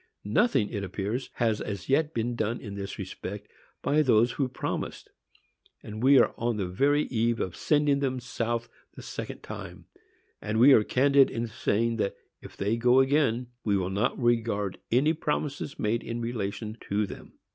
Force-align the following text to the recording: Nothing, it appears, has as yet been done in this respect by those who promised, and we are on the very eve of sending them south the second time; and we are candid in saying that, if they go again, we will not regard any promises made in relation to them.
Nothing, 0.25 0.69
it 0.69 0.83
appears, 0.83 1.29
has 1.33 1.61
as 1.61 1.87
yet 1.87 2.11
been 2.11 2.35
done 2.35 2.59
in 2.59 2.73
this 2.73 2.97
respect 2.97 3.47
by 3.83 4.01
those 4.01 4.31
who 4.31 4.49
promised, 4.49 5.11
and 5.83 6.01
we 6.01 6.17
are 6.17 6.33
on 6.39 6.57
the 6.57 6.65
very 6.65 7.03
eve 7.03 7.39
of 7.39 7.55
sending 7.55 7.99
them 7.99 8.19
south 8.19 8.67
the 8.95 9.03
second 9.03 9.43
time; 9.43 9.85
and 10.41 10.59
we 10.59 10.73
are 10.73 10.83
candid 10.83 11.29
in 11.29 11.45
saying 11.45 11.97
that, 11.97 12.15
if 12.41 12.57
they 12.57 12.77
go 12.77 12.99
again, 12.99 13.49
we 13.63 13.77
will 13.77 13.91
not 13.91 14.19
regard 14.19 14.79
any 14.91 15.13
promises 15.13 15.77
made 15.77 16.01
in 16.01 16.19
relation 16.19 16.79
to 16.89 17.05
them. 17.05 17.33